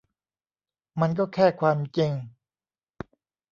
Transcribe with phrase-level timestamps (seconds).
[1.01, 2.11] มันก็แค่ความจริง